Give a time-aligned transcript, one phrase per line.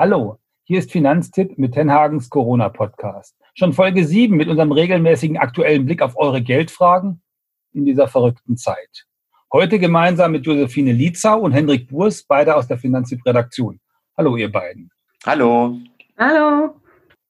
[0.00, 3.34] Hallo, hier ist Finanztipp mit Tenhagens Corona-Podcast.
[3.54, 7.20] Schon Folge 7 mit unserem regelmäßigen aktuellen Blick auf eure Geldfragen
[7.72, 9.06] in dieser verrückten Zeit.
[9.52, 13.80] Heute gemeinsam mit Josephine Lietzau und Hendrik Burs, beide aus der Finanztipp-Redaktion.
[14.16, 14.92] Hallo, ihr beiden.
[15.26, 15.76] Hallo.
[16.16, 16.76] Hallo.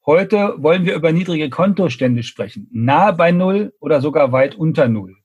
[0.04, 5.16] Heute wollen wir über niedrige Kontostände sprechen, nahe bei Null oder sogar weit unter Null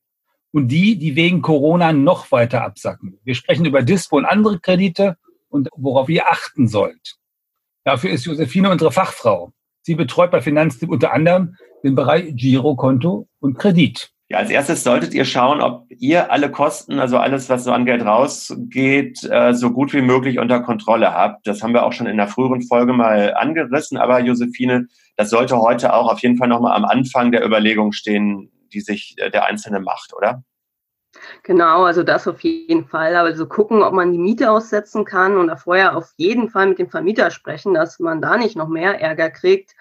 [0.54, 3.20] und die, die wegen Corona noch weiter absacken.
[3.26, 5.18] Wir sprechen über Dispo und andere Kredite
[5.50, 7.18] und worauf ihr achten sollt.
[7.84, 9.52] Dafür ist Josephine unsere Fachfrau.
[9.82, 14.14] Sie betreut bei Finanztipp unter anderem den Bereich Girokonto und Kredit.
[14.30, 17.86] Ja, als erstes solltet ihr schauen, ob ihr alle Kosten, also alles, was so an
[17.86, 21.46] Geld rausgeht, äh, so gut wie möglich unter Kontrolle habt.
[21.46, 23.98] Das haben wir auch schon in der früheren Folge mal angerissen.
[23.98, 24.88] Aber Josephine,
[25.18, 29.16] das sollte heute auch auf jeden Fall nochmal am Anfang der Überlegung stehen, die sich
[29.18, 30.44] äh, der Einzelne macht, oder?
[31.44, 33.16] Genau, also das auf jeden Fall.
[33.16, 36.80] Aber so gucken, ob man die Miete aussetzen kann und vorher auf jeden Fall mit
[36.80, 39.76] dem Vermieter sprechen, dass man da nicht noch mehr Ärger kriegt.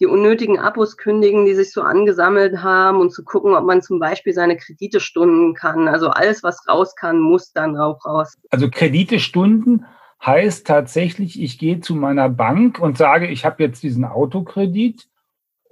[0.00, 4.00] Die unnötigen Abos kündigen, die sich so angesammelt haben und zu gucken, ob man zum
[4.00, 5.86] Beispiel seine Kredite stunden kann.
[5.86, 8.36] Also alles, was raus kann, muss dann auch raus.
[8.50, 9.86] Also Kredite stunden
[10.24, 15.06] heißt tatsächlich, ich gehe zu meiner Bank und sage, ich habe jetzt diesen Autokredit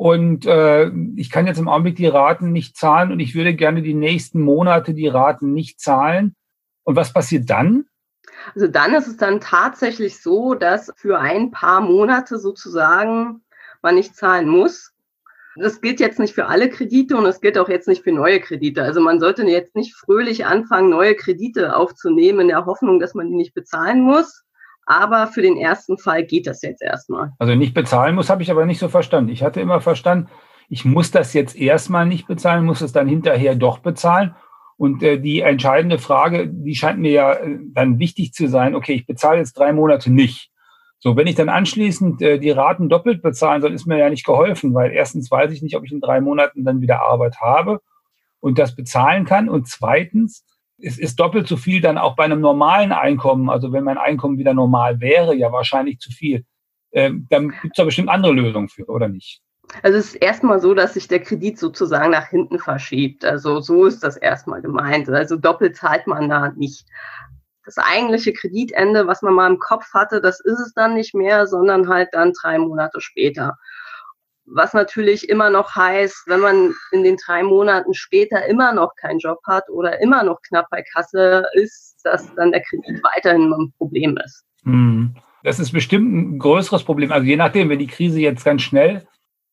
[0.03, 3.83] und äh, ich kann jetzt im Augenblick die Raten nicht zahlen und ich würde gerne
[3.83, 6.35] die nächsten Monate die Raten nicht zahlen.
[6.83, 7.85] Und was passiert dann?
[8.53, 13.45] Also dann ist es dann tatsächlich so, dass für ein paar Monate sozusagen
[13.81, 14.91] man nicht zahlen muss.
[15.55, 18.41] Das gilt jetzt nicht für alle Kredite und es gilt auch jetzt nicht für neue
[18.41, 18.83] Kredite.
[18.83, 23.29] Also man sollte jetzt nicht fröhlich anfangen, neue Kredite aufzunehmen in der Hoffnung, dass man
[23.29, 24.43] die nicht bezahlen muss,
[24.93, 27.33] aber für den ersten Fall geht das jetzt erstmal.
[27.39, 29.31] Also nicht bezahlen muss, habe ich aber nicht so verstanden.
[29.31, 30.29] Ich hatte immer verstanden,
[30.69, 34.35] ich muss das jetzt erstmal nicht bezahlen, muss es dann hinterher doch bezahlen.
[34.77, 38.95] Und äh, die entscheidende Frage, die scheint mir ja äh, dann wichtig zu sein, okay,
[38.95, 40.51] ich bezahle jetzt drei Monate nicht.
[40.99, 44.27] So, wenn ich dann anschließend äh, die Raten doppelt bezahlen soll, ist mir ja nicht
[44.27, 47.81] geholfen, weil erstens weiß ich nicht, ob ich in drei Monaten dann wieder Arbeit habe
[48.41, 49.49] und das bezahlen kann.
[49.49, 50.45] Und zweitens,
[50.83, 53.49] es ist doppelt so viel dann auch bei einem normalen Einkommen.
[53.49, 56.45] Also wenn mein Einkommen wieder normal wäre, ja wahrscheinlich zu viel.
[56.93, 59.41] Ähm, dann gibt es da bestimmt andere Lösungen für, oder nicht?
[59.83, 63.25] Also es ist erstmal so, dass sich der Kredit sozusagen nach hinten verschiebt.
[63.25, 65.09] Also so ist das erstmal gemeint.
[65.09, 66.85] Also doppelt zahlt man da nicht.
[67.65, 71.47] Das eigentliche Kreditende, was man mal im Kopf hatte, das ist es dann nicht mehr,
[71.47, 73.57] sondern halt dann drei Monate später.
[74.55, 79.19] Was natürlich immer noch heißt, wenn man in den drei Monaten später immer noch keinen
[79.19, 83.73] Job hat oder immer noch knapp bei Kasse ist, dass dann der Kredit weiterhin ein
[83.79, 84.45] Problem ist.
[84.65, 85.15] Hm.
[85.43, 87.11] Das ist bestimmt ein größeres Problem.
[87.11, 89.07] Also je nachdem, wenn die Krise jetzt ganz schnell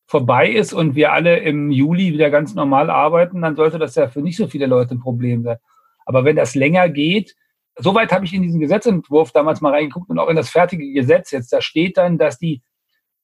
[0.05, 4.07] vorbei ist und wir alle im Juli wieder ganz normal arbeiten, dann sollte das ja
[4.07, 5.57] für nicht so viele Leute ein Problem sein.
[6.05, 7.35] Aber wenn das länger geht,
[7.75, 11.31] soweit habe ich in diesen Gesetzentwurf damals mal reingeguckt und auch in das fertige Gesetz
[11.31, 12.61] jetzt, da steht dann, dass die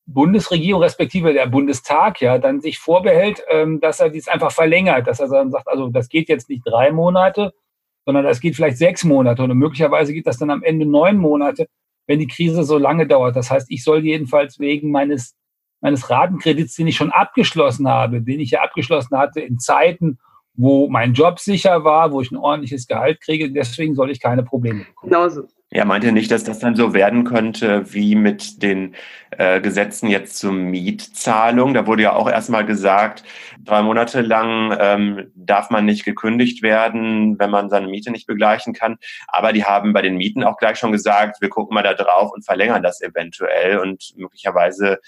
[0.07, 5.19] Bundesregierung respektive der Bundestag ja dann sich vorbehält, ähm, dass er dies einfach verlängert, dass
[5.19, 7.53] er dann sagt, also das geht jetzt nicht drei Monate,
[8.05, 11.67] sondern das geht vielleicht sechs Monate und möglicherweise geht das dann am Ende neun Monate,
[12.05, 13.35] wenn die Krise so lange dauert.
[13.35, 15.35] Das heißt, ich soll jedenfalls wegen meines
[15.81, 20.17] meines Ratenkredits, den ich schon abgeschlossen habe, den ich ja abgeschlossen hatte in Zeiten,
[20.55, 24.43] wo mein Job sicher war, wo ich ein ordentliches Gehalt kriege, deswegen soll ich keine
[24.43, 25.11] Probleme bekommen.
[25.11, 25.47] Genauso.
[25.71, 28.95] Ja, meint ihr nicht, dass das dann so werden könnte wie mit den
[29.31, 31.73] äh, Gesetzen jetzt zur Mietzahlung?
[31.73, 33.23] Da wurde ja auch erstmal gesagt,
[33.59, 38.73] drei Monate lang ähm, darf man nicht gekündigt werden, wenn man seine Miete nicht begleichen
[38.73, 38.97] kann.
[39.27, 42.31] Aber die haben bei den Mieten auch gleich schon gesagt, wir gucken mal da drauf
[42.31, 43.79] und verlängern das eventuell.
[43.79, 44.99] Und möglicherweise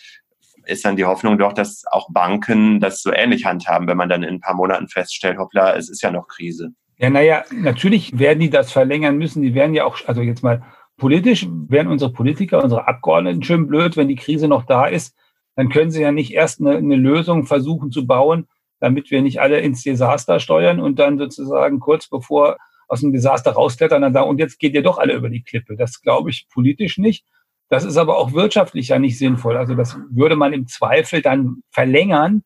[0.65, 4.23] ist dann die Hoffnung doch, dass auch Banken das so ähnlich handhaben, wenn man dann
[4.23, 6.73] in ein paar Monaten feststellt, hoppla, es ist ja noch Krise.
[6.97, 9.41] Ja, naja, natürlich werden die das verlängern müssen.
[9.43, 10.63] Die werden ja auch, also jetzt mal
[10.97, 15.15] politisch, werden unsere Politiker, unsere Abgeordneten schön blöd, wenn die Krise noch da ist,
[15.55, 18.47] dann können sie ja nicht erst eine, eine Lösung versuchen zu bauen,
[18.79, 23.51] damit wir nicht alle ins Desaster steuern und dann sozusagen kurz bevor aus dem Desaster
[23.51, 25.75] rausklettern, dann sagen, und jetzt geht ihr doch alle über die Klippe.
[25.75, 27.25] Das glaube ich politisch nicht.
[27.69, 29.57] Das ist aber auch wirtschaftlich ja nicht sinnvoll.
[29.57, 32.43] Also das würde man im Zweifel dann verlängern.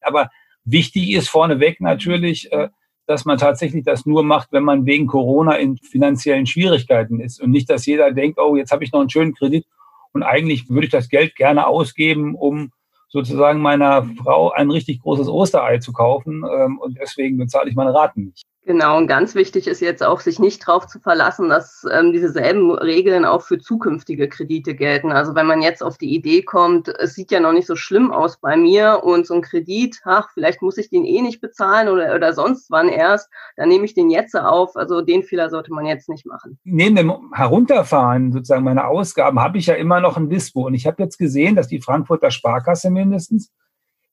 [0.00, 0.30] Aber
[0.64, 2.68] wichtig ist vorneweg natürlich, äh,
[3.06, 7.50] dass man tatsächlich das nur macht, wenn man wegen Corona in finanziellen Schwierigkeiten ist und
[7.50, 9.66] nicht, dass jeder denkt, oh, jetzt habe ich noch einen schönen Kredit
[10.12, 12.72] und eigentlich würde ich das Geld gerne ausgeben, um
[13.08, 17.94] sozusagen meiner Frau ein richtig großes Osterei zu kaufen ähm, und deswegen bezahle ich meine
[17.94, 18.44] Raten nicht.
[18.66, 22.30] Genau, und ganz wichtig ist jetzt auch, sich nicht darauf zu verlassen, dass ähm, diese
[22.30, 25.12] selben Regeln auch für zukünftige Kredite gelten.
[25.12, 28.10] Also wenn man jetzt auf die Idee kommt, es sieht ja noch nicht so schlimm
[28.10, 31.88] aus bei mir und so ein Kredit, ach, vielleicht muss ich den eh nicht bezahlen
[31.88, 34.76] oder, oder sonst wann erst, dann nehme ich den jetzt auf.
[34.76, 36.58] Also den Fehler sollte man jetzt nicht machen.
[36.64, 40.66] Neben dem Herunterfahren sozusagen meiner Ausgaben habe ich ja immer noch ein Dispo.
[40.66, 43.52] Und ich habe jetzt gesehen, dass die Frankfurter Sparkasse mindestens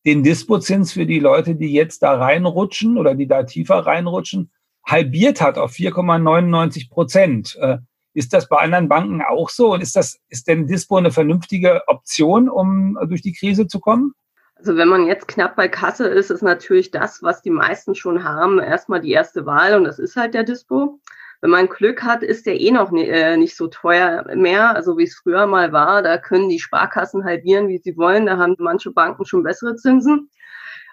[0.05, 4.51] den Dispozins für die Leute, die jetzt da reinrutschen oder die da tiefer reinrutschen,
[4.85, 7.55] halbiert hat auf 4,99 Prozent.
[7.59, 7.77] Äh,
[8.13, 9.73] ist das bei anderen Banken auch so?
[9.73, 14.13] Und ist das, ist denn Dispo eine vernünftige Option, um durch die Krise zu kommen?
[14.55, 18.23] Also wenn man jetzt knapp bei Kasse ist, ist natürlich das, was die meisten schon
[18.23, 20.99] haben, erstmal die erste Wahl und das ist halt der Dispo.
[21.41, 25.03] Wenn man Glück hat, ist der eh noch äh, nicht so teuer mehr, also wie
[25.03, 26.03] es früher mal war.
[26.03, 28.27] Da können die Sparkassen halbieren, wie sie wollen.
[28.27, 30.29] Da haben manche Banken schon bessere Zinsen.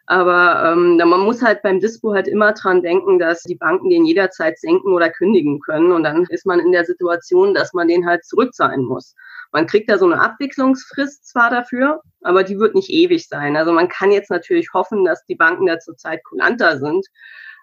[0.07, 4.07] Aber ähm, man muss halt beim Dispo halt immer dran denken, dass die Banken den
[4.07, 5.93] jederzeit senken oder kündigen können.
[5.93, 9.15] Und dann ist man in der Situation, dass man den halt zurückzahlen muss.
[9.53, 13.55] Man kriegt da so eine Abwicklungsfrist zwar dafür, aber die wird nicht ewig sein.
[13.55, 17.07] Also man kann jetzt natürlich hoffen, dass die Banken da zurzeit kulanter sind.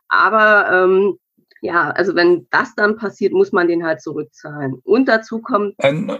[0.07, 1.17] Aber ähm,
[1.65, 4.75] ja, also wenn das dann passiert, muss man den halt zurückzahlen.
[4.83, 5.75] Und dazu kommt.
[5.79, 6.11] Ähm,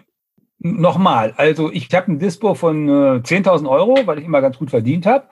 [0.58, 4.70] Nochmal, also ich habe ein Dispo von äh, 10.000 Euro, weil ich immer ganz gut
[4.72, 5.28] verdient habe.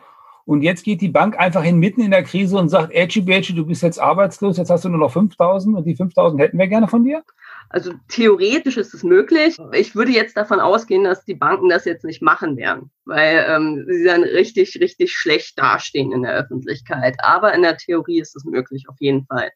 [0.46, 3.56] Und jetzt geht die Bank einfach hin mitten in der Krise und sagt, Edgy Badgy,
[3.56, 6.68] du bist jetzt arbeitslos, jetzt hast du nur noch 5.000 und die 5.000 hätten wir
[6.68, 7.24] gerne von dir?
[7.70, 9.58] Also theoretisch ist es möglich.
[9.72, 13.86] Ich würde jetzt davon ausgehen, dass die Banken das jetzt nicht machen werden, weil ähm,
[13.88, 17.16] sie dann richtig, richtig schlecht dastehen in der Öffentlichkeit.
[17.24, 19.50] Aber in der Theorie ist es möglich, auf jeden Fall.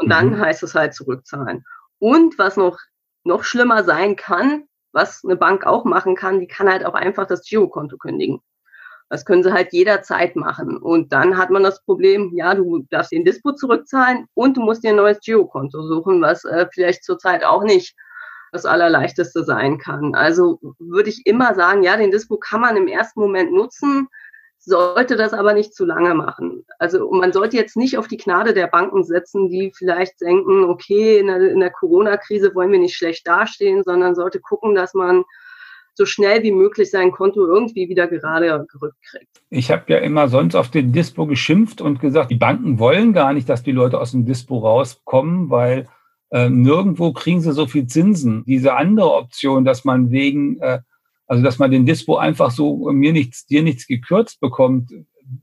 [0.00, 0.10] Und mhm.
[0.10, 1.64] dann heißt es halt zurückzahlen.
[1.98, 2.78] Und was noch,
[3.24, 7.26] noch schlimmer sein kann, was eine Bank auch machen kann, die kann halt auch einfach
[7.26, 8.40] das Girokonto kündigen.
[9.10, 10.78] Das können sie halt jederzeit machen.
[10.78, 14.82] Und dann hat man das Problem, ja, du darfst den Dispo zurückzahlen und du musst
[14.84, 17.94] dir ein neues Girokonto suchen, was äh, vielleicht zurzeit auch nicht
[18.52, 20.14] das Allerleichteste sein kann.
[20.14, 24.08] Also würde ich immer sagen, ja, den Dispo kann man im ersten Moment nutzen,
[24.62, 26.64] sollte das aber nicht zu lange machen.
[26.78, 31.18] Also man sollte jetzt nicht auf die Gnade der Banken setzen, die vielleicht denken, okay,
[31.18, 35.24] in der, der Corona-Krise wollen wir nicht schlecht dastehen, sondern sollte gucken, dass man
[35.94, 39.42] so schnell wie möglich sein Konto irgendwie wieder gerade gerückt kriegt.
[39.48, 43.32] Ich habe ja immer sonst auf den Dispo geschimpft und gesagt, die Banken wollen gar
[43.32, 45.88] nicht, dass die Leute aus dem Dispo rauskommen, weil
[46.30, 48.44] äh, nirgendwo kriegen sie so viel Zinsen.
[48.46, 50.80] Diese andere Option, dass man wegen äh,
[51.30, 54.90] also, dass man den Dispo einfach so mir nichts, dir nichts gekürzt bekommt.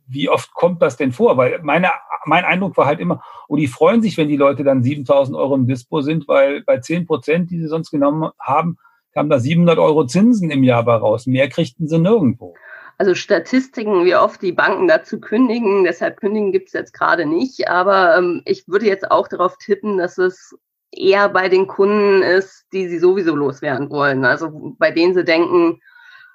[0.05, 1.37] Wie oft kommt das denn vor?
[1.37, 1.87] Weil meine,
[2.25, 5.55] mein Eindruck war halt immer, oh, die freuen sich, wenn die Leute dann 7000 Euro
[5.55, 8.77] im Dispo sind, weil bei 10 Prozent, die sie sonst genommen haben,
[9.13, 11.25] kamen da 700 Euro Zinsen im Jahr bei raus.
[11.25, 12.53] Mehr kriegten sie nirgendwo.
[12.97, 17.69] Also Statistiken, wie oft die Banken dazu kündigen, deshalb kündigen gibt es jetzt gerade nicht.
[17.69, 20.53] Aber ähm, ich würde jetzt auch darauf tippen, dass es
[20.99, 24.25] eher bei den Kunden ist, die sie sowieso loswerden wollen.
[24.25, 25.79] Also bei denen sie denken,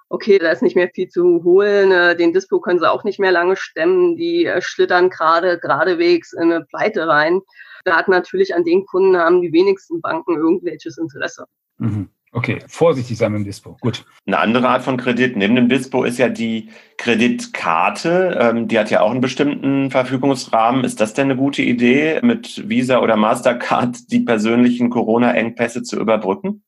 [0.09, 3.19] okay, da ist nicht mehr viel zu holen, äh, den Dispo können sie auch nicht
[3.19, 7.41] mehr lange stemmen, die äh, schlittern gerade geradewegs in eine Pleite rein.
[7.85, 11.47] Da hat natürlich an den Kunden haben die wenigsten Banken irgendwelches Interesse.
[11.79, 12.11] Mhm.
[12.35, 13.77] Okay, vorsichtig sein mit dem Dispo.
[13.83, 14.07] Gut.
[14.27, 18.39] Eine andere Art von Kredit neben dem Dispo ist ja die Kreditkarte.
[18.41, 20.83] Ähm, die hat ja auch einen bestimmten Verfügungsrahmen.
[20.83, 26.65] Ist das denn eine gute Idee, mit Visa oder Mastercard die persönlichen Corona-Engpässe zu überbrücken?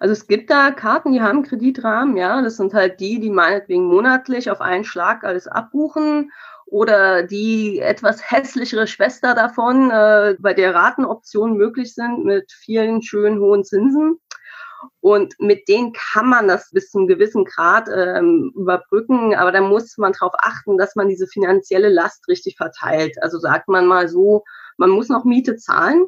[0.00, 2.42] Also es gibt da Karten, die haben Kreditrahmen, ja.
[2.42, 6.32] Das sind halt die, die meinetwegen monatlich auf einen Schlag alles abbuchen
[6.66, 13.38] oder die etwas hässlichere Schwester davon, äh, bei der Ratenoptionen möglich sind mit vielen schönen
[13.38, 14.18] hohen Zinsen.
[15.00, 19.96] Und mit denen kann man das bis zum gewissen Grad ähm, überbrücken, aber da muss
[19.98, 23.16] man darauf achten, dass man diese finanzielle Last richtig verteilt.
[23.22, 24.44] Also sagt man mal so,
[24.76, 26.06] man muss noch Miete zahlen,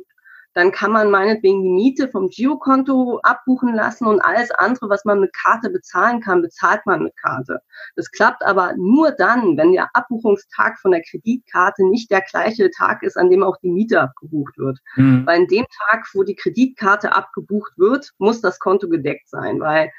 [0.59, 5.21] dann kann man meinetwegen die Miete vom Girokonto abbuchen lassen und alles andere, was man
[5.21, 7.61] mit Karte bezahlen kann, bezahlt man mit Karte.
[7.95, 13.05] Das klappt aber nur dann, wenn der Abbuchungstag von der Kreditkarte nicht der gleiche Tag
[13.05, 14.81] ist, an dem auch die Miete abgebucht wird.
[14.97, 15.25] Mhm.
[15.27, 19.93] Weil in dem Tag, wo die Kreditkarte abgebucht wird, muss das Konto gedeckt sein, weil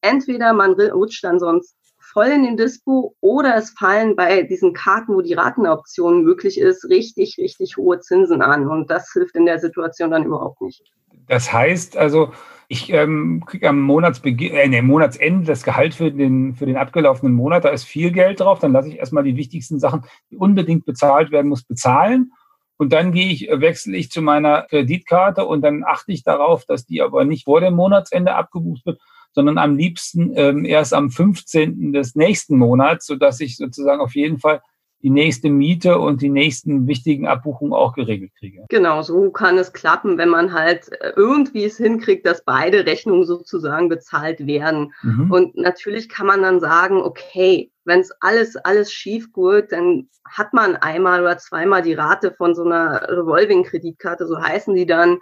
[0.00, 1.76] entweder man rutscht dann sonst
[2.12, 6.88] voll in den Dispo oder es fallen bei diesen Karten, wo die Ratenoption möglich ist,
[6.88, 8.68] richtig, richtig hohe Zinsen an.
[8.68, 10.82] Und das hilft in der Situation dann überhaupt nicht.
[11.28, 12.32] Das heißt also,
[12.68, 17.34] ich ähm, kriege am Monatsbeginn, äh, nee, Monatsende das Gehalt für den, für den abgelaufenen
[17.34, 20.84] Monat, da ist viel Geld drauf, dann lasse ich erstmal die wichtigsten Sachen, die unbedingt
[20.84, 22.32] bezahlt werden muss, bezahlen.
[22.78, 26.84] Und dann gehe ich, wechsle ich zu meiner Kreditkarte und dann achte ich darauf, dass
[26.84, 29.00] die aber nicht vor dem Monatsende abgebucht wird,
[29.32, 31.92] sondern am liebsten ähm, erst am 15.
[31.92, 34.60] des nächsten Monats, sodass ich sozusagen auf jeden Fall
[35.02, 38.64] die nächste Miete und die nächsten wichtigen Abbuchungen auch geregelt kriege.
[38.68, 43.88] Genau, so kann es klappen, wenn man halt irgendwie es hinkriegt, dass beide Rechnungen sozusagen
[43.88, 44.92] bezahlt werden.
[45.02, 45.30] Mhm.
[45.32, 50.54] Und natürlich kann man dann sagen, okay, wenn es alles, alles schief geht, dann hat
[50.54, 55.18] man einmal oder zweimal die Rate von so einer Revolving-Kreditkarte, so heißen die dann,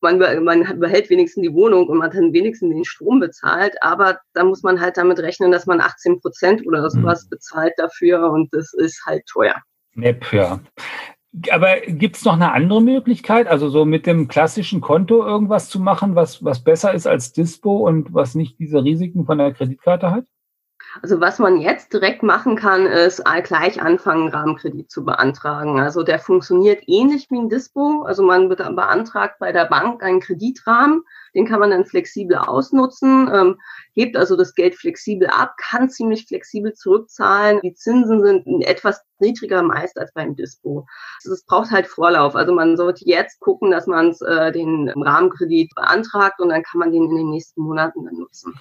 [0.00, 4.18] man, man behält wenigstens die Wohnung und man hat dann wenigstens den Strom bezahlt, aber
[4.34, 6.90] da muss man halt damit rechnen, dass man 18 Prozent oder mhm.
[6.90, 7.30] sowas mhm.
[7.30, 9.56] bezahlt dafür und das ist halt teuer.
[9.94, 10.60] Nepp, ja.
[11.50, 15.78] Aber gibt es noch eine andere Möglichkeit, also so mit dem klassischen Konto irgendwas zu
[15.78, 20.10] machen, was, was besser ist als Dispo und was nicht diese Risiken von der Kreditkarte
[20.10, 20.24] hat?
[21.02, 25.80] Also was man jetzt direkt machen kann, ist gleich anfangen, Rahmenkredit zu beantragen.
[25.80, 28.02] Also der funktioniert ähnlich wie ein Dispo.
[28.02, 31.02] Also man beantragt bei der Bank einen Kreditrahmen,
[31.34, 33.58] den kann man dann flexibel ausnutzen, ähm,
[33.94, 37.60] hebt also das Geld flexibel ab, kann ziemlich flexibel zurückzahlen.
[37.62, 40.86] Die Zinsen sind etwas niedriger meist als beim Dispo.
[41.22, 42.34] Also es braucht halt Vorlauf.
[42.34, 46.92] Also man sollte jetzt gucken, dass man äh, den Rahmenkredit beantragt und dann kann man
[46.92, 48.54] den in den nächsten Monaten dann nutzen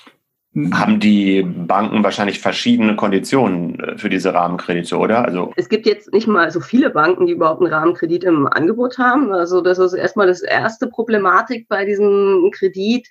[0.73, 5.25] haben die Banken wahrscheinlich verschiedene Konditionen äh, für diese Rahmenkredite, oder?
[5.25, 8.97] Also es gibt jetzt nicht mal so viele Banken, die überhaupt einen Rahmenkredit im Angebot
[8.97, 9.31] haben.
[9.31, 13.07] Also das ist erstmal das erste Problematik bei diesem Kredit.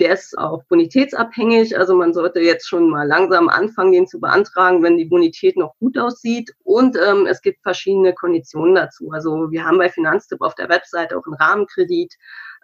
[0.00, 1.78] Der ist auch bonitätsabhängig.
[1.78, 5.76] Also man sollte jetzt schon mal langsam anfangen, den zu beantragen, wenn die Bonität noch
[5.78, 6.54] gut aussieht.
[6.64, 9.10] Und ähm, es gibt verschiedene Konditionen dazu.
[9.12, 12.14] Also wir haben bei Finanztipp auf der Webseite auch einen Rahmenkredit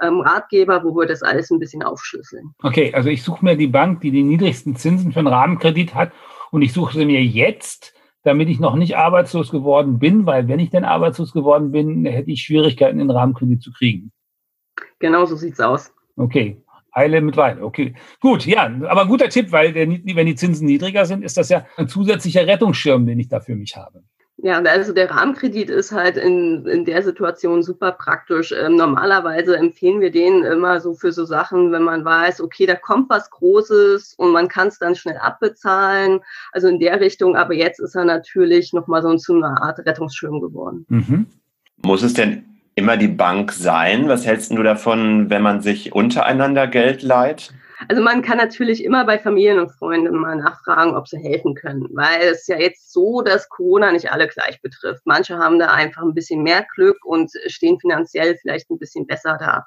[0.00, 2.54] ähm, Ratgeber, wo wir das alles ein bisschen aufschlüsseln.
[2.62, 6.12] Okay, also ich suche mir die Bank, die die niedrigsten Zinsen für einen Rahmenkredit hat
[6.50, 10.58] und ich suche sie mir jetzt, damit ich noch nicht arbeitslos geworden bin, weil wenn
[10.58, 14.10] ich denn arbeitslos geworden bin, hätte ich Schwierigkeiten, den Rahmenkredit zu kriegen.
[14.98, 15.92] Genau so sieht es aus.
[16.16, 16.62] Okay,
[16.96, 17.62] Eile mit Wein.
[17.62, 21.48] Okay, gut, ja, aber guter Tipp, weil der, wenn die Zinsen niedriger sind, ist das
[21.50, 24.02] ja ein zusätzlicher Rettungsschirm, den ich da für mich habe.
[24.38, 28.52] Ja, also der Rahmenkredit ist halt in, in der Situation super praktisch.
[28.52, 32.74] Ähm, normalerweise empfehlen wir den immer so für so Sachen, wenn man weiß, okay, da
[32.74, 36.20] kommt was Großes und man kann es dann schnell abbezahlen.
[36.52, 40.40] Also in der Richtung, aber jetzt ist er natürlich nochmal so zu einer Art Rettungsschirm
[40.40, 40.84] geworden.
[40.90, 41.26] Mhm.
[41.82, 44.08] Muss es denn immer die Bank sein?
[44.08, 47.52] Was hältst du davon, wenn man sich untereinander Geld leiht?
[47.88, 51.88] Also man kann natürlich immer bei Familien und Freunden mal nachfragen, ob sie helfen können,
[51.92, 55.02] weil es ja jetzt so, dass Corona nicht alle gleich betrifft.
[55.04, 59.36] Manche haben da einfach ein bisschen mehr Glück und stehen finanziell vielleicht ein bisschen besser
[59.38, 59.66] da.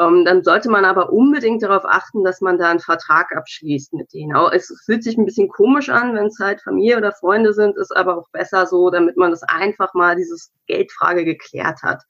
[0.00, 4.12] Ähm, dann sollte man aber unbedingt darauf achten, dass man da einen Vertrag abschließt mit
[4.12, 4.34] denen.
[4.52, 7.96] Es fühlt sich ein bisschen komisch an, wenn es halt Familie oder Freunde sind, ist
[7.96, 12.02] aber auch besser so, damit man das einfach mal dieses Geldfrage geklärt hat.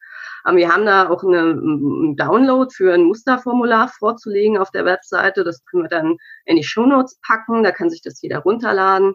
[0.45, 5.45] Aber wir haben da auch eine, einen Download für ein Musterformular vorzulegen auf der Webseite.
[5.45, 7.63] Das können wir dann in die Shownotes packen.
[7.63, 9.15] Da kann sich das jeder runterladen.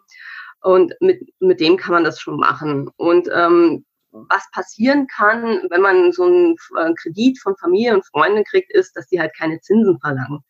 [0.62, 2.90] Und mit, mit dem kann man das schon machen.
[2.98, 8.44] Und ähm, was passieren kann, wenn man so einen äh, Kredit von Familie und Freunden
[8.44, 10.44] kriegt, ist, dass die halt keine Zinsen verlangen.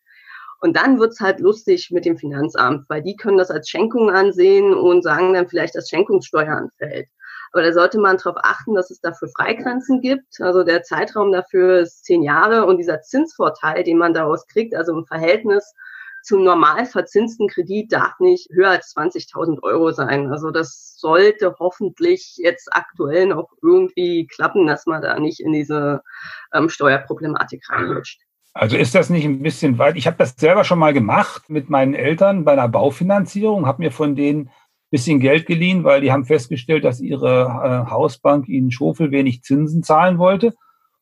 [0.60, 4.74] Und dann wird's halt lustig mit dem Finanzamt, weil die können das als Schenkung ansehen
[4.74, 7.08] und sagen dann vielleicht, dass Schenkungssteuer anfällt.
[7.52, 10.40] Aber da sollte man darauf achten, dass es dafür Freigrenzen gibt.
[10.40, 14.92] Also der Zeitraum dafür ist zehn Jahre und dieser Zinsvorteil, den man daraus kriegt, also
[14.96, 15.74] im Verhältnis
[16.22, 20.30] zum normal verzinsten Kredit darf nicht höher als 20.000 Euro sein.
[20.30, 26.02] Also das sollte hoffentlich jetzt aktuell noch irgendwie klappen, dass man da nicht in diese
[26.52, 28.20] ähm, Steuerproblematik reinrutscht.
[28.52, 29.96] Also ist das nicht ein bisschen weit?
[29.96, 33.92] Ich habe das selber schon mal gemacht mit meinen Eltern bei einer Baufinanzierung, habe mir
[33.92, 34.50] von denen
[34.90, 39.82] bisschen Geld geliehen, weil die haben festgestellt, dass ihre äh, Hausbank ihnen Schofel wenig Zinsen
[39.82, 40.54] zahlen wollte.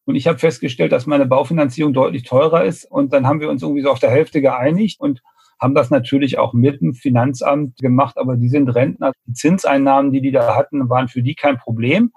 [0.08, 2.86] Und ich habe festgestellt, dass meine Baufinanzierung deutlich teurer ist.
[2.86, 5.20] Und dann haben wir uns irgendwie so auf der Hälfte geeinigt und
[5.60, 8.16] haben das natürlich auch mit dem Finanzamt gemacht.
[8.16, 9.12] Aber die sind Rentner.
[9.26, 12.10] Die Zinseinnahmen, die die da hatten, waren für die kein Problem.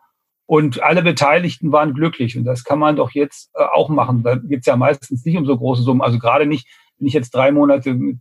[0.46, 2.38] Und alle Beteiligten waren glücklich.
[2.38, 4.24] Und das kann man doch jetzt äh, auch machen.
[4.24, 6.02] Da geht es ja meistens nicht um so große Summen.
[6.02, 8.20] Also gerade nicht, wenn ich jetzt drei Monate mit,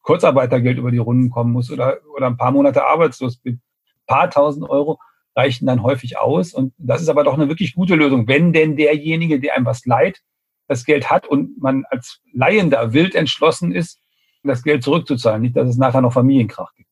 [0.00, 3.56] Kurzarbeitergeld über die Runden kommen muss oder, oder ein paar Monate arbeitslos bin.
[3.56, 4.98] Ein paar tausend Euro
[5.36, 6.54] reichen dann häufig aus.
[6.54, 9.84] Und das ist aber doch eine wirklich gute Lösung, wenn denn derjenige, der einem was
[9.86, 10.22] leiht,
[10.68, 14.00] das Geld hat und man als Leihender wild entschlossen ist,
[14.42, 15.42] das Geld zurückzuzahlen.
[15.42, 16.88] Nicht, dass es nachher noch Familienkrach gibt.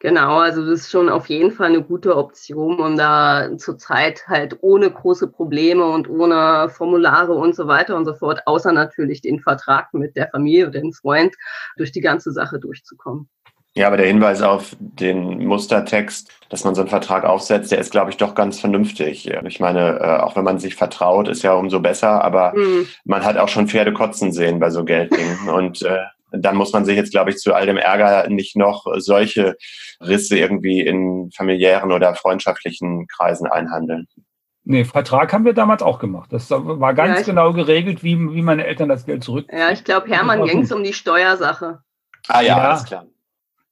[0.00, 4.58] Genau, also das ist schon auf jeden Fall eine gute Option, um da zurzeit halt
[4.60, 9.40] ohne große Probleme und ohne Formulare und so weiter und so fort, außer natürlich den
[9.40, 11.34] Vertrag mit der Familie oder dem Freund,
[11.76, 13.28] durch die ganze Sache durchzukommen.
[13.74, 17.92] Ja, aber der Hinweis auf den Mustertext, dass man so einen Vertrag aufsetzt, der ist,
[17.92, 19.30] glaube ich, doch ganz vernünftig.
[19.46, 22.88] Ich meine, äh, auch wenn man sich vertraut, ist ja umso besser, aber mhm.
[23.04, 25.48] man hat auch schon Pferde kotzen sehen bei so Gelddingen.
[25.54, 25.98] und äh,
[26.32, 29.56] dann muss man sich jetzt, glaube ich, zu all dem Ärger nicht noch solche
[30.00, 34.08] Risse irgendwie in familiären oder freundschaftlichen Kreisen einhandeln.
[34.64, 36.30] Nee, Vertrag haben wir damals auch gemacht.
[36.30, 39.46] Das war ganz ja, genau geregelt, wie, wie meine Eltern das Geld zurück.
[39.50, 41.78] Ja, ich glaube, Hermann ging es um die Steuersache.
[42.28, 43.06] Ah ja, ja, alles klar.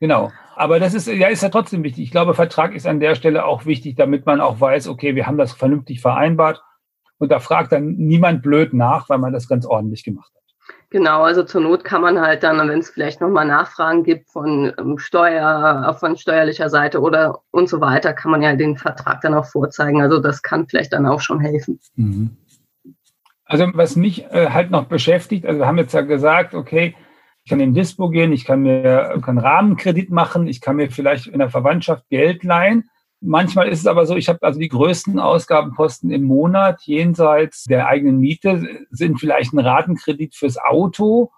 [0.00, 0.30] Genau.
[0.54, 2.04] Aber das ist ja, ist ja trotzdem wichtig.
[2.04, 5.26] Ich glaube, Vertrag ist an der Stelle auch wichtig, damit man auch weiß, okay, wir
[5.26, 6.62] haben das vernünftig vereinbart.
[7.18, 10.42] Und da fragt dann niemand blöd nach, weil man das ganz ordentlich gemacht hat.
[10.90, 14.72] Genau, also zur Not kann man halt dann, wenn es vielleicht nochmal Nachfragen gibt von
[14.78, 19.34] ähm, Steuer, von steuerlicher Seite oder und so weiter, kann man ja den Vertrag dann
[19.34, 20.00] auch vorzeigen.
[20.00, 21.80] Also das kann vielleicht dann auch schon helfen.
[21.96, 22.36] Mhm.
[23.44, 26.96] Also was mich äh, halt noch beschäftigt, also wir haben jetzt ja gesagt, okay,
[27.46, 31.28] ich kann in Dispo gehen, ich kann mir einen Rahmenkredit machen, ich kann mir vielleicht
[31.28, 32.90] in der Verwandtschaft Geld leihen.
[33.20, 37.86] Manchmal ist es aber so, ich habe also die größten Ausgabenposten im Monat jenseits der
[37.86, 41.30] eigenen Miete sind vielleicht ein Ratenkredit fürs Auto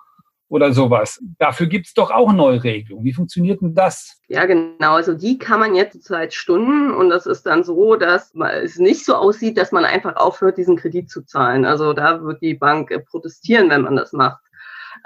[0.48, 1.20] oder sowas.
[1.38, 3.04] Dafür gibt es doch auch Neuregelungen.
[3.04, 4.18] Wie funktioniert denn das?
[4.28, 4.94] Ja, genau.
[4.94, 9.04] Also die kann man jetzt seit Stunden und das ist dann so, dass es nicht
[9.04, 11.66] so aussieht, dass man einfach aufhört, diesen Kredit zu zahlen.
[11.66, 14.40] Also da wird die Bank protestieren, wenn man das macht.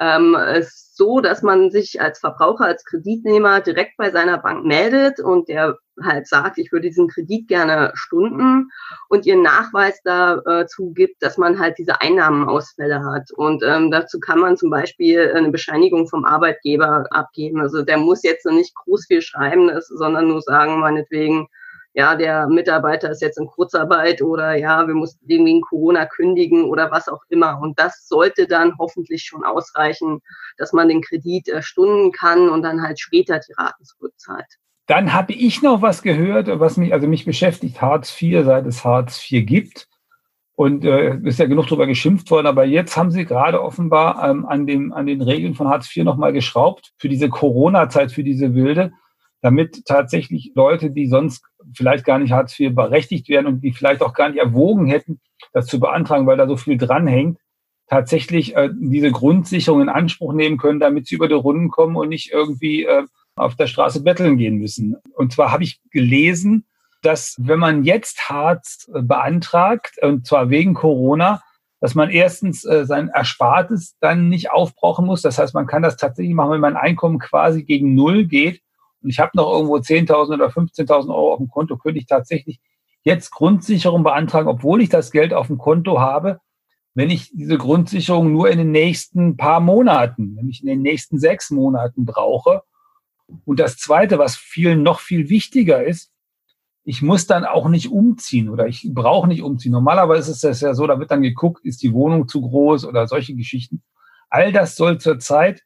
[0.01, 5.21] Ähm, es so, dass man sich als Verbraucher, als Kreditnehmer direkt bei seiner Bank meldet
[5.21, 8.71] und der halt sagt, ich würde diesen Kredit gerne stunden
[9.09, 13.31] und ihren Nachweis dazu gibt, dass man halt diese Einnahmenausfälle hat.
[13.33, 17.61] Und ähm, dazu kann man zum Beispiel eine Bescheinigung vom Arbeitgeber abgeben.
[17.61, 21.49] Also der muss jetzt nicht groß viel schreiben, sondern nur sagen, meinetwegen,
[21.95, 26.65] ja, der Mitarbeiter ist jetzt in Kurzarbeit oder ja, wir mussten den wegen Corona kündigen
[26.65, 27.61] oder was auch immer.
[27.61, 30.21] Und das sollte dann hoffentlich schon ausreichen,
[30.57, 34.47] dass man den Kredit erstunden kann und dann halt später die Raten zurückzahlt.
[34.87, 38.85] Dann habe ich noch was gehört, was mich, also mich beschäftigt, Hartz IV, seit es
[38.85, 39.89] Hartz IV gibt.
[40.55, 44.45] Und äh, ist ja genug darüber geschimpft worden, aber jetzt haben sie gerade offenbar ähm,
[44.47, 48.55] an, dem, an den Regeln von Hartz IV nochmal geschraubt für diese Corona-Zeit, für diese
[48.55, 48.93] wilde,
[49.43, 51.45] damit tatsächlich Leute, die sonst
[51.75, 55.21] vielleicht gar nicht Hartz IV berechtigt werden und die vielleicht auch gar nicht erwogen hätten,
[55.53, 57.39] das zu beantragen, weil da so viel dranhängt,
[57.89, 62.09] tatsächlich äh, diese Grundsicherung in Anspruch nehmen können, damit sie über die Runden kommen und
[62.09, 63.03] nicht irgendwie äh,
[63.35, 64.97] auf der Straße betteln gehen müssen.
[65.15, 66.65] Und zwar habe ich gelesen,
[67.03, 71.43] dass wenn man jetzt Hartz äh, beantragt, und zwar wegen Corona,
[71.81, 75.21] dass man erstens äh, sein Erspartes dann nicht aufbrauchen muss.
[75.21, 78.63] Das heißt, man kann das tatsächlich machen, wenn mein Einkommen quasi gegen Null geht
[79.03, 82.61] und ich habe noch irgendwo 10.000 oder 15.000 Euro auf dem Konto, könnte ich tatsächlich
[83.03, 86.41] jetzt Grundsicherung beantragen, obwohl ich das Geld auf dem Konto habe,
[86.95, 91.51] wenn ich diese Grundsicherung nur in den nächsten paar Monaten, nämlich in den nächsten sechs
[91.51, 92.63] Monaten brauche.
[93.45, 96.13] Und das Zweite, was vielen noch viel wichtiger ist,
[96.85, 99.73] ich muss dann auch nicht umziehen oder ich brauche nicht umziehen.
[99.73, 103.07] Normalerweise ist es ja so, da wird dann geguckt, ist die Wohnung zu groß oder
[103.07, 103.83] solche Geschichten.
[104.29, 105.63] All das soll zurzeit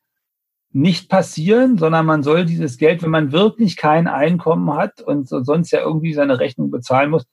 [0.77, 5.71] nicht passieren, sondern man soll dieses Geld, wenn man wirklich kein Einkommen hat und sonst
[5.71, 7.25] ja irgendwie seine Rechnung bezahlen muss,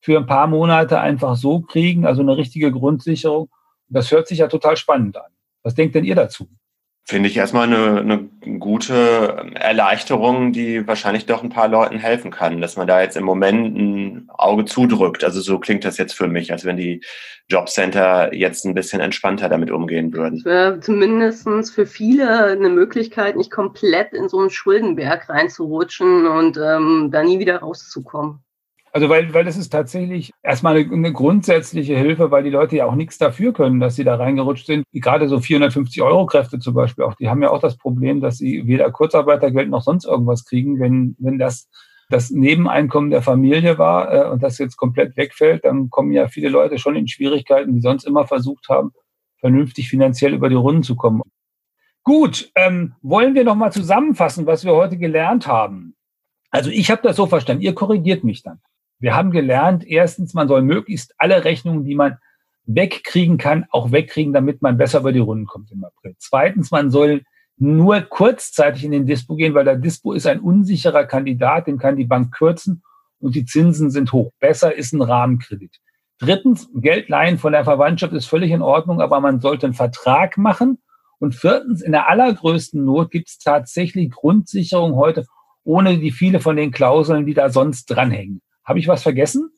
[0.00, 3.50] für ein paar Monate einfach so kriegen, also eine richtige Grundsicherung.
[3.88, 5.30] Das hört sich ja total spannend an.
[5.62, 6.48] Was denkt denn ihr dazu?
[7.08, 12.60] Finde ich erstmal eine, eine gute Erleichterung, die wahrscheinlich doch ein paar Leuten helfen kann,
[12.60, 15.22] dass man da jetzt im Moment ein Auge zudrückt.
[15.22, 17.04] Also so klingt das jetzt für mich, als wenn die
[17.48, 20.38] Jobcenter jetzt ein bisschen entspannter damit umgehen würden.
[20.38, 26.56] Das wäre zumindest für viele eine Möglichkeit, nicht komplett in so einen Schuldenberg reinzurutschen und
[26.56, 28.40] ähm, da nie wieder rauszukommen.
[28.96, 32.86] Also weil, weil das ist tatsächlich erstmal eine, eine, grundsätzliche Hilfe, weil die Leute ja
[32.86, 34.84] auch nichts dafür können, dass sie da reingerutscht sind.
[34.94, 38.38] Gerade so 450 Euro Kräfte zum Beispiel auch, die haben ja auch das Problem, dass
[38.38, 40.80] sie weder Kurzarbeitergeld noch sonst irgendwas kriegen.
[40.80, 41.68] Wenn, wenn das
[42.08, 46.48] das Nebeneinkommen der Familie war äh, und das jetzt komplett wegfällt, dann kommen ja viele
[46.48, 48.92] Leute schon in Schwierigkeiten, die sonst immer versucht haben,
[49.40, 51.20] vernünftig finanziell über die Runden zu kommen.
[52.02, 55.96] Gut, ähm, wollen wir noch mal zusammenfassen, was wir heute gelernt haben?
[56.50, 58.58] Also ich habe das so verstanden, ihr korrigiert mich dann.
[58.98, 62.18] Wir haben gelernt, erstens, man soll möglichst alle Rechnungen, die man
[62.64, 66.16] wegkriegen kann, auch wegkriegen, damit man besser über die Runden kommt im April.
[66.18, 67.22] Zweitens, man soll
[67.58, 71.96] nur kurzzeitig in den Dispo gehen, weil der Dispo ist ein unsicherer Kandidat, den kann
[71.96, 72.82] die Bank kürzen
[73.18, 74.32] und die Zinsen sind hoch.
[74.40, 75.76] Besser ist ein Rahmenkredit.
[76.18, 80.38] Drittens, Geld leihen von der Verwandtschaft ist völlig in Ordnung, aber man sollte einen Vertrag
[80.38, 80.78] machen.
[81.18, 85.26] Und viertens, in der allergrößten Not gibt es tatsächlich Grundsicherung heute,
[85.64, 88.40] ohne die viele von den Klauseln, die da sonst dranhängen.
[88.66, 89.50] Habe ich was vergessen?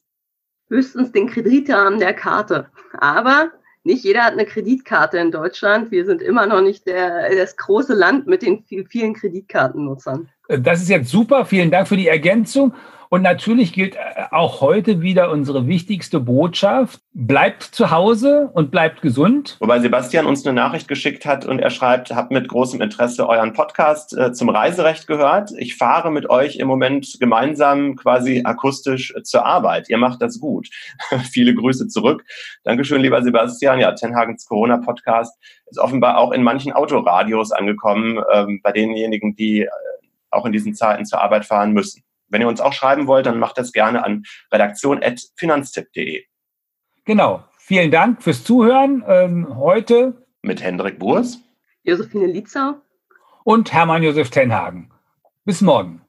[0.68, 2.70] Höchstens den Kreditrahmen der Karte.
[2.98, 3.50] Aber
[3.84, 5.90] nicht jeder hat eine Kreditkarte in Deutschland.
[5.90, 10.28] Wir sind immer noch nicht der, das große Land mit den vielen Kreditkartennutzern.
[10.48, 11.46] Das ist jetzt super.
[11.46, 12.74] Vielen Dank für die Ergänzung.
[13.10, 17.00] Und natürlich gilt äh, auch heute wieder unsere wichtigste Botschaft.
[17.14, 19.56] Bleibt zu Hause und bleibt gesund.
[19.60, 23.54] Wobei Sebastian uns eine Nachricht geschickt hat und er schreibt, habe mit großem Interesse euren
[23.54, 25.50] Podcast äh, zum Reiserecht gehört.
[25.56, 29.88] Ich fahre mit euch im Moment gemeinsam quasi akustisch zur Arbeit.
[29.88, 30.68] Ihr macht das gut.
[31.32, 32.24] Viele Grüße zurück.
[32.64, 33.80] Dankeschön, lieber Sebastian.
[33.80, 35.34] Ja, Tenhagens Corona-Podcast
[35.66, 39.68] ist offenbar auch in manchen Autoradios angekommen, ähm, bei denjenigen, die äh,
[40.30, 42.02] auch in diesen Zeiten zur Arbeit fahren müssen.
[42.28, 46.24] Wenn ihr uns auch schreiben wollt, dann macht das gerne an redaktion.finanztipp.de.
[47.04, 47.44] Genau.
[47.58, 49.04] Vielen Dank fürs Zuhören.
[49.06, 51.38] Ähm, heute mit Hendrik Burs,
[51.82, 52.80] Josephine Lietzer
[53.44, 54.90] und Hermann Josef Tenhagen.
[55.44, 56.02] Bis morgen.